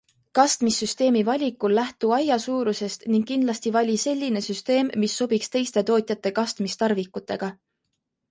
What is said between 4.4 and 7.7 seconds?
süsteem, mis sobiks teiste tootjate kastmistarvikutega.